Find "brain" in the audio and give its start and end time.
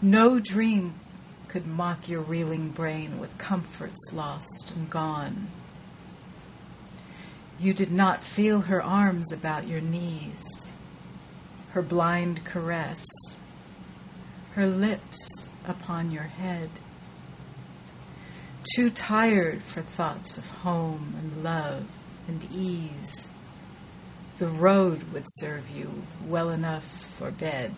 2.68-3.18